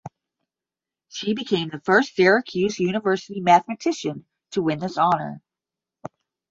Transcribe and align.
She 1.09 1.35
became 1.35 1.69
the 1.69 1.79
first 1.81 2.15
Syracuse 2.15 2.79
University 2.79 3.39
mathematician 3.39 4.25
to 4.49 4.63
win 4.63 4.79
this 4.79 4.97
honor. 4.97 5.43